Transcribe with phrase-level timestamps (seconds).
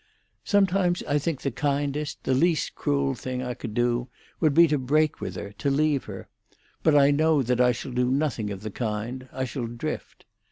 [0.43, 4.07] Sometimes I think that the kindest—the least cruel—thing I could do
[4.39, 6.27] would be to break with her, to leave her.
[6.81, 10.25] But I know that I shall do nothing of the kind; I shall drift.